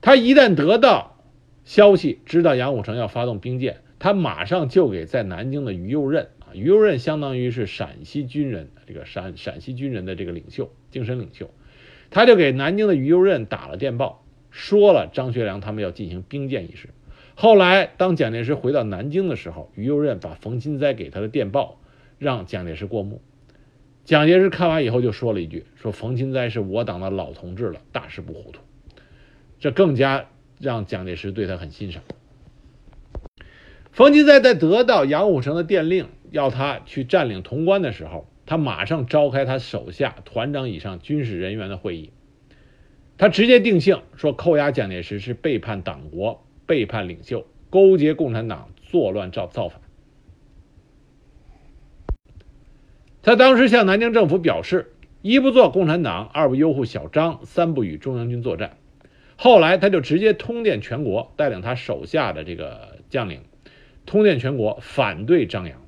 [0.00, 1.18] 他一旦得到
[1.64, 11.50] 消息，知道杨虎城要发动兵谏，他马上就给在南京的于右任啊，于右任相当于是陕西军人，这个陕陕西军人的这个领袖，精神领袖，
[12.10, 14.21] 他就给南京的于右任打了电报，
[14.52, 16.90] 说了张学良他们要进行兵谏一事。
[17.34, 21.80] 后来当蒋介石回到南京的时候，于右任把冯钦哉给他的电报。
[22.18, 23.20] 让蒋介石过目，
[24.04, 28.60] 蒋介石看完以后就说了一句：“说冯钦哉是我党的老同志了，大事不糊涂。”
[29.58, 30.26] 这更加
[30.60, 32.04] 让蒋介石对他很欣赏。
[33.90, 42.11] 冯钦哉在得到杨虎城的电令，要他去占领潼关的时候，他马上召开他手下团长以上军事人员的会议，
[43.18, 49.80] 他直接定性说，扣押蒋介石是背叛党国、背叛领袖、勾结共产党作乱造造反。
[53.22, 58.76] 他当时向南京政府表示，一不做共产党，二不拥护小张，三不与中央军作战。
[59.36, 63.42] 后来他就直接通电全国，带领他手下的这个将领
[64.04, 65.80] 通电全国，反对张杨。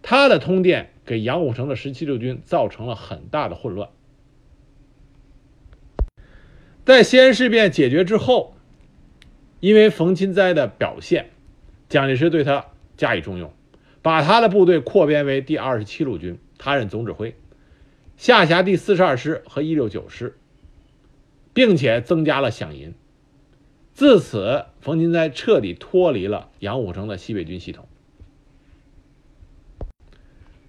[0.00, 3.90] 他的通电给杨虎城的十七路军造成了很大的混乱。
[6.84, 8.54] 在西安事变解决之后，
[9.60, 11.30] 因为冯钦哉的表现，
[11.88, 12.66] 蒋介石对他
[12.96, 13.52] 加以重用，
[14.02, 17.34] 把他的部队扩编为第二十七路军，他任总指挥，
[18.18, 20.36] 下辖第四十二师和一六九师，
[21.54, 22.92] 并且增加了饷银。
[23.94, 27.86] 自此，冯钦哉彻底脱离了杨虎城的西北军系统。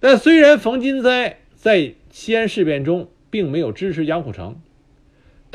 [0.00, 4.60] 但虽然冯金哉在西安事变中并没有支持杨虎城，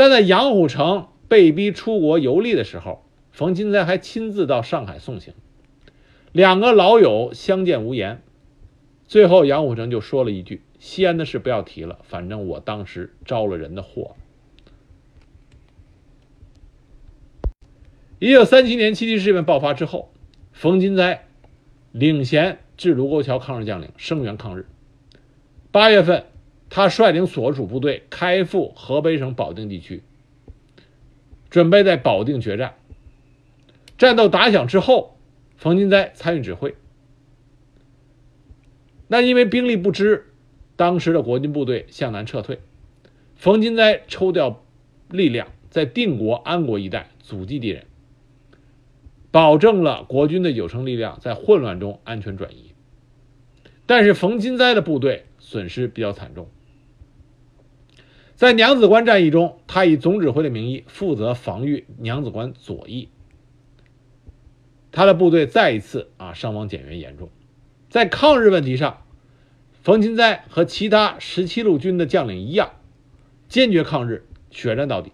[0.01, 5.35] 但在杨虎城被逼出国游历的时候，冯金哉还亲自到上海送行。
[6.31, 8.23] 两个老友相见无言，
[9.05, 14.15] 最后杨虎城就说了一句：“西安的事不要提了，反正我当时招了人的祸。”
[18.17, 20.11] 一九三七年七七事变爆发之后，
[20.51, 21.27] 冯金哉
[21.91, 22.57] 领衔。
[22.75, 24.65] 至卢沟桥抗日将领声援抗日。
[25.71, 26.25] 八月份，
[26.73, 30.03] 他率领所属部队开赴河北省保定地区，
[31.49, 32.75] 准备在保定决战。
[33.97, 35.17] 战斗打响之后，
[35.57, 36.73] 冯金哉参与指挥。
[39.09, 40.27] 那因为兵力不支，
[40.77, 42.59] 当时的国军部队向南撤退，
[43.35, 44.63] 冯金哉抽调
[45.09, 47.85] 力量在定国、安国一带阻击敌人，
[49.29, 52.71] 保证了国军的有生力量在混乱中安全转移。
[53.85, 56.47] 但是冯金哉的部队损失比较惨重，
[58.41, 63.07] 在娘子关战役中，他以总指挥的名义负责防御娘子关左翼，
[64.91, 67.29] 他的部队再一次啊伤亡减员严重。
[67.87, 69.05] 在抗日问题上，
[69.83, 72.71] 冯金哉和其他十七路军的将领一样，
[73.47, 75.11] 坚决抗日，血战到底。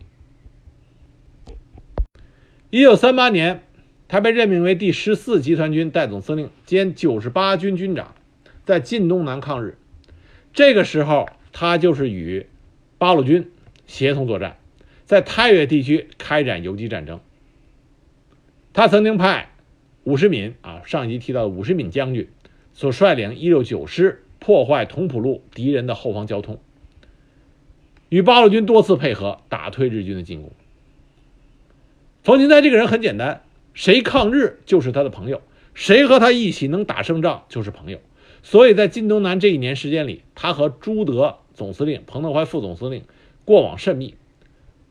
[2.70, 3.66] 一九三八年，
[4.08, 8.16] 他被任命为第十四集团军代总司令兼九十八军军长。
[8.64, 9.78] 在晋东南抗日，
[10.54, 12.48] 这个时候他就是与
[12.98, 13.52] 八路军
[13.86, 14.58] 协同作战，
[15.06, 17.20] 在太原地区开展游击战争。
[18.74, 19.52] 他曾经派
[20.04, 22.28] 武世敏啊，上一集提到的武世敏将军
[22.74, 26.60] 所率领一六九师破坏同蒲路敌人的后方交通，
[28.10, 30.52] 与八路军多次配合，打退日军的进攻。
[32.24, 33.42] 冯金哉这个人很简单，
[33.74, 35.42] 谁抗日就是他的朋友，
[35.74, 38.00] 谁和他一起能打胜仗就是朋友。
[38.44, 43.04] 所以在晋东南这一年时间里，他和朱德总司令、彭德怀副总司令
[43.44, 44.16] 过往甚密，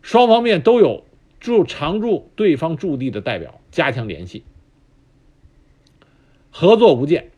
[0.03, 1.05] 双方面都有
[1.41, 4.45] 驻常驻对方驻地的代表，加强联系，
[6.51, 7.31] 合作无间。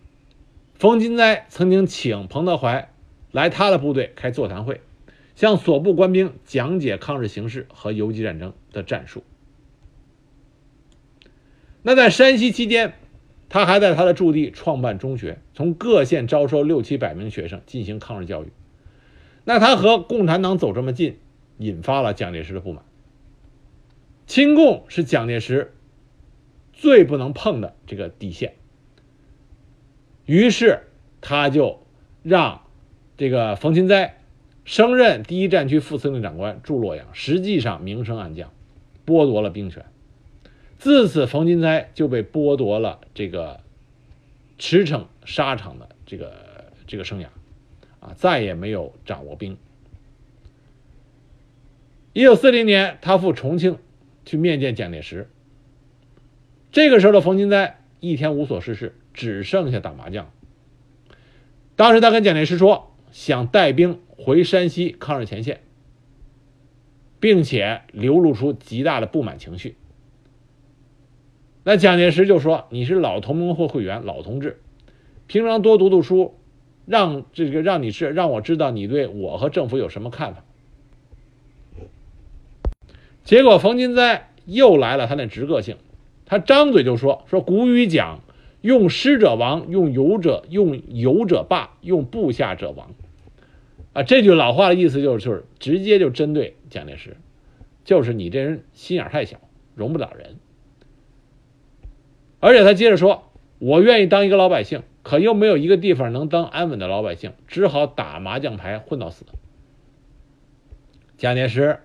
[0.74, 2.90] 冯金斋曾经请彭德怀
[3.30, 4.80] 来他的部队开座谈会，
[5.36, 9.22] 向所部官兵讲解抗日形势和游击战争的战术。
[11.82, 12.94] 那在山西期间。
[13.50, 18.48] 他还在他的驻地创办中学，从各县招收六七百名学生进行抗日教育。
[19.48, 21.16] 那他和共产党走这么近，
[21.56, 22.84] 引发了蒋介石的不满。
[24.26, 25.72] 亲共是蒋介石
[26.74, 28.56] 最不能碰的这个底线，
[30.26, 30.80] 于是
[31.22, 31.80] 他就
[32.22, 32.60] 让
[33.16, 34.20] 这个冯钦哉
[34.66, 38.52] 升任第一战区副司令长官驻洛阳，实际上明升暗降，
[39.06, 39.86] 剥夺了兵权。
[40.76, 43.60] 自此，冯金斋就被剥夺了这个
[44.58, 46.34] 驰骋沙场的这个
[46.86, 47.28] 这个生涯，
[48.00, 49.56] 啊，再也没有掌握兵。
[52.12, 53.78] 一九四零年，他赴重庆
[54.24, 55.28] 去面见蒋介石。
[56.72, 60.30] 这个时候的冯金斋一天无所事事，只剩下打麻将。
[61.76, 65.60] 当时他跟蒋介石说，想带兵回山西抗日前线，
[67.20, 69.76] 并且流露出极大的不满情绪。
[71.64, 74.60] 那蒋介石就说：“你是老同盟会会员，老同志，
[75.26, 76.37] 平常多读读书，
[76.88, 80.44] 让这个让你是让我知道你对我和政府有什么看法。”
[83.24, 85.76] 结果冯金斋又来了，他那直个性，
[86.24, 88.20] 他张嘴就说：“说古语讲，
[88.62, 92.94] 用师者亡，用友者用友者霸，用部下者亡。”
[93.92, 97.16] 啊，这句老话的意思就是就是直接就针对蒋介石，
[97.84, 99.38] 就是你这人心眼太小，
[99.74, 100.36] 容不了人。
[102.40, 103.27] 而且他接着说
[103.58, 109.24] ：“我愿意当一个老百姓，可又没有一个地方能当安稳的老百姓，只好打麻将牌混到死。”
[111.18, 111.80] 蒋介石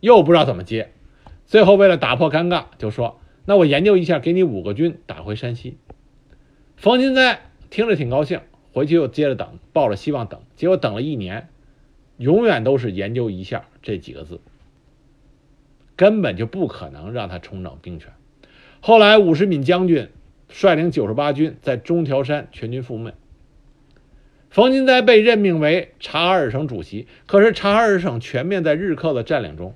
[0.00, 0.90] 又不知道怎么接，
[1.46, 5.78] 最后为了打破尴尬，就说：“那我研究一下，给你五个军打回山西。”
[6.76, 8.40] 冯金斋听着挺高兴，
[8.72, 11.48] 回去又接着等，抱着希望等，结果等了一年，
[12.16, 14.40] 永远都是研究一下这几个字，
[15.94, 18.12] 根本就不可能让他重整兵权。
[18.80, 20.10] 后来，武十敏将军
[20.48, 23.12] 率领九十八军在中条山全军覆没。
[24.50, 29.74] 冯金斋被任命为察哈尔省主席，可是察哈尔省全面在日寇的占领中，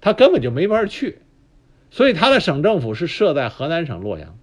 [0.00, 1.18] 他根本就没法去，
[1.90, 4.36] 所以他的省政府是设在河南省洛阳，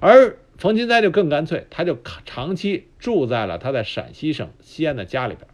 [0.00, 5.48] 而冯金斋就更干脆，他就长期住在了他在陕西省西安的家里边，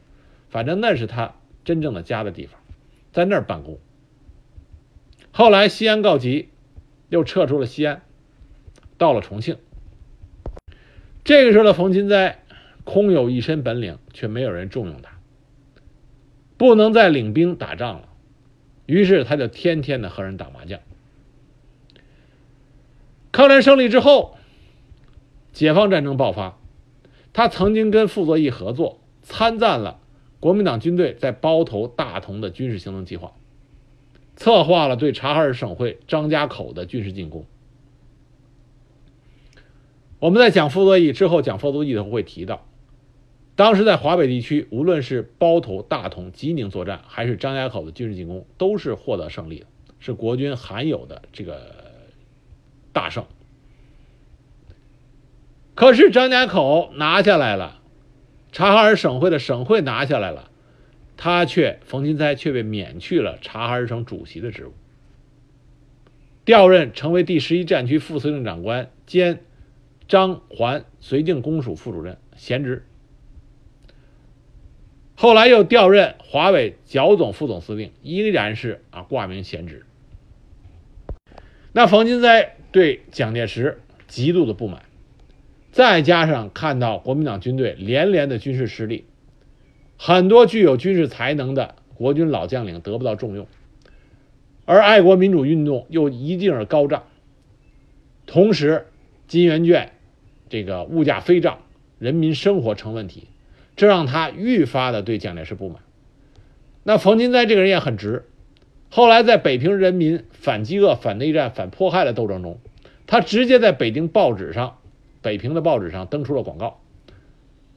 [0.49, 2.61] 反正那是他真正的家的地方，
[3.13, 3.79] 在那儿办公。
[5.31, 6.49] 后来西安告急。
[7.11, 8.03] 又撤出了西安，
[8.99, 9.57] 到了重庆。
[11.25, 12.43] 这个时候的冯金斋
[12.85, 15.19] 空有一身本领，却没有人重用他，
[16.57, 18.09] 不能再领兵打仗了。
[18.87, 20.81] 于是他就天天的和人打麻将。
[23.33, 24.37] 抗战胜利之后，
[25.53, 26.59] 解放战争爆发，
[27.33, 29.99] 他曾经跟傅作义合作，参赞了
[30.39, 33.33] 国民党军队在包头、大同的军事行动计划。
[34.37, 37.47] 策划了对察哈尔省会张家口的军事进攻。
[40.25, 42.67] 我们在讲傅作义之后，讲傅作义的时候会提到，
[43.57, 49.67] 当时在华北地区，无论是包头、大同、吉宁作战，还是张家口的军事进攻，都是获得胜利，
[49.99, 51.75] 是国军罕有的这个
[52.95, 53.27] 大胜。
[55.75, 57.83] 可是张家口拿下来了，
[58.51, 60.51] 察哈尔省会的省会拿下来了。
[61.19, 64.73] 他却冯金斋却被免去了察哈尔省主席的职务，
[66.47, 69.41] 调任成为第十一战区副司令长官兼
[70.07, 72.85] 张环绥靖公署副主任，闲职。
[75.17, 79.87] 后来又调任华北剿总副总司令，依然是啊挂名闲职。
[81.73, 84.83] 那冯金斋对蒋介石极度的不满，
[85.73, 89.05] 再加上看到国民党军队连连的军事失利。
[89.97, 93.47] 很多具有军事才能的国军老将领得不到重用，
[94.67, 97.05] 而爱国民主运动又一劲儿高涨，
[98.27, 98.89] 同时
[99.29, 99.94] 金圆券
[100.55, 101.59] 这个物价飞涨，
[101.99, 103.27] 人民生活成问题，
[103.75, 105.79] 这让他愈发的对蒋介石不满。
[106.85, 108.25] 那冯金斋这个人也很直，
[108.89, 112.61] 后来在北平人民反饥饿、反内战、反迫害的斗争中，
[113.09, 114.79] 他直接在北京报纸上、
[115.23, 116.79] 北平的报纸上登出了广告，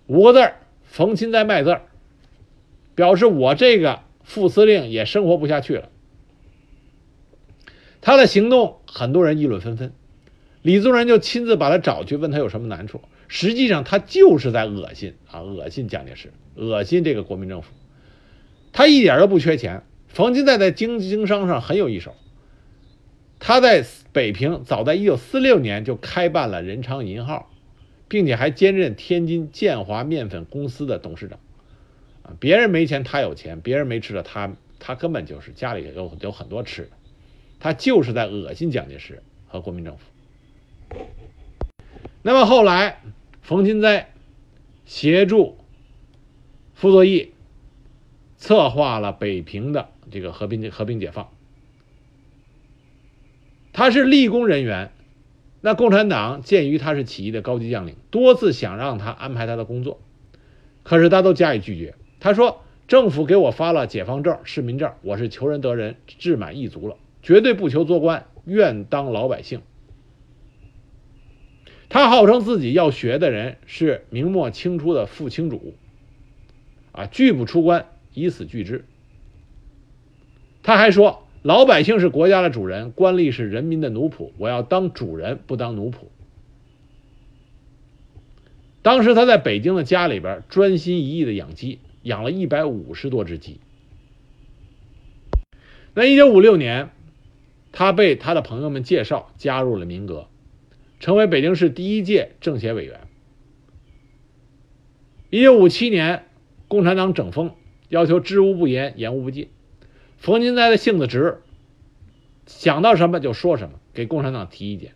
[0.05, 1.81] 五个字儿：冯金斋卖字儿。
[2.93, 5.89] 表示我这个副司令也生活不下去了。
[8.01, 9.93] 他的行动，很多人议论纷纷。
[10.67, 13.01] 李宗仁就亲自把他找去，问他有什么难处。
[13.29, 17.71] 实际上，他就是在恶心啊，恶心蒋介石，恶心这个国民政府。
[18.73, 19.83] 他一点都不缺钱。
[20.09, 22.15] 冯金在在经经商上很有一手。
[23.39, 27.49] 他在北平早在一九四六年就开办了仁昌银号，
[28.09, 31.39] 并且还兼任天津建华面粉公司的董事长。
[32.23, 36.89] 啊别人没钱，他有钱；别人没吃的，他他根本就是家里有有很多吃的，
[37.57, 40.03] 他就是在恶心蒋介石和国民政府。
[42.21, 43.01] 那么后来，
[43.41, 44.11] 冯金斋
[44.85, 45.57] 协助
[46.73, 47.33] 傅作义
[48.37, 51.29] 策划了北平的这个和平和平解放，
[53.73, 54.91] 他是立功人员。
[55.59, 59.99] 那共产党鉴于他是起义的高级将领，多次想让他安排他的工作，
[60.83, 61.95] 可是他都加以拒绝。
[62.19, 69.61] 他说：“政府给我发了解放证、市民证，我是求仁得仁、志满意足了，绝对不求做官，愿当老百姓。”
[71.89, 75.75] 他号称自己要学的人是明末清初的副清主，
[76.91, 78.85] 啊，拒不出关，以死拒之。
[80.63, 85.95] 他还说：“老百姓是国家的主人，官吏是人民的奴仆，我要当主人，不当奴仆。”
[88.81, 91.79] 当时他在北京的家里边专心一意的养鸡。
[92.03, 93.59] 养了一百五十多只鸡。
[95.93, 96.89] 那一九五六年，
[97.73, 100.27] 他被他的朋友们介绍加入了民革，
[100.99, 103.01] 成为北京市第一届政协委员。
[105.29, 106.25] 一九五七年，
[106.67, 107.53] 共产党整风，
[107.89, 109.49] 要求知无不言，言无不尽。
[110.17, 111.41] 冯金斋的性子直，
[112.45, 114.93] 想到什么就说什么，给共产党提意见，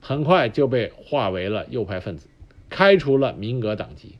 [0.00, 2.28] 很快就被划为了右派分子，
[2.68, 4.16] 开除了民革党籍。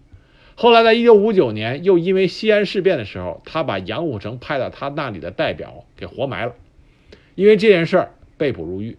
[0.57, 6.55] 后来，在一九五九年，又因为西安事变的时候，他把杨虎城派到他那里的代表给活埋了，
[7.35, 8.99] 因为这件事儿被捕入狱。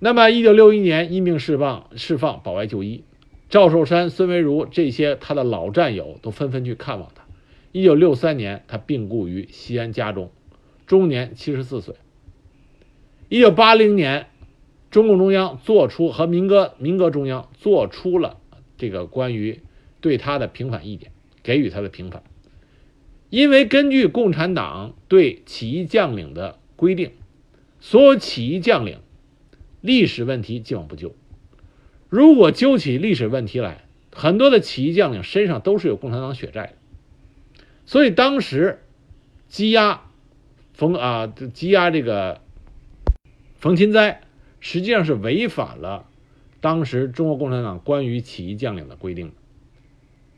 [0.00, 3.02] 那么，一九六一年因病释放，释放保外就医，
[3.48, 7.24] 赵寿山、孙维如这些他的老战友都纷纷去看望他。
[7.72, 10.30] 一九六三年，他病故于西安家中，
[10.86, 11.96] 终年七十四岁。
[13.28, 14.28] 一九八零年，
[14.92, 18.36] 中共中央做出和民革民革中央做出了
[18.76, 19.60] 这个关于
[20.00, 21.10] 对他的平反意见，
[21.42, 22.22] 给予他的平反。
[23.30, 27.10] 因为根据共产党对起义将领的规定，
[27.80, 29.00] 所有起义将领
[29.80, 31.14] 历史问题既往不咎。
[32.08, 36.74] 如果揪起历史问题来，很多的起义将领身上都是有共产党血债的。
[37.86, 38.82] 所以当时
[39.50, 40.10] 羁押
[40.74, 42.40] 冯啊羁押这个
[43.56, 44.22] 冯钦哉，
[44.60, 46.06] 实际上是违反了
[46.60, 49.32] 当时中国共产党关于起义将领的规定。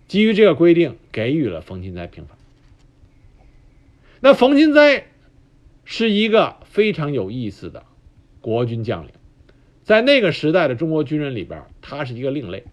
[0.08, 2.36] 基于这个规定，给予了冯钦哉平反。
[4.20, 5.06] 那冯钦哉
[5.84, 7.86] 是一个非常有意思的
[8.40, 9.12] 国军将领，
[9.82, 12.64] 在那个时代的中国军人里边，他是一个另类，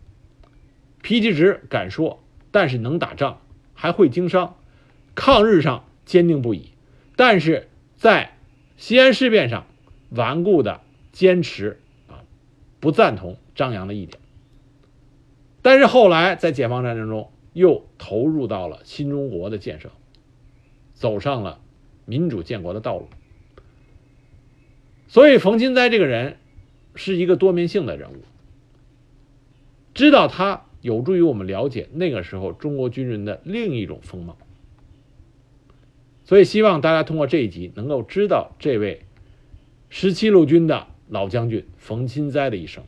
[1.01, 3.41] 脾气直，敢说，但是能打仗，
[3.74, 4.55] 还会经商，
[5.16, 6.70] 抗日上坚定不移，
[7.16, 8.38] 但是在
[8.76, 9.68] 西安事变上
[10.10, 10.82] 顽固的
[11.12, 12.24] 坚持啊，
[12.80, 14.20] 不赞同张扬的意见。
[15.62, 19.91] 但是后来在解放战争中又投入到了新中国的建设。
[20.93, 21.60] 走上了
[22.05, 23.08] 民主建国的道路，
[25.08, 26.38] 所以冯钦哉这个人
[26.98, 28.16] 是一个多面性的人物。
[29.93, 34.38] 知道他有助于我们了解那个时候中国军人的另一种风貌。
[36.26, 39.04] 所以希望大家通过这一集能够知道这位
[39.89, 42.84] 十七路军的老将军冯钦哉的一生。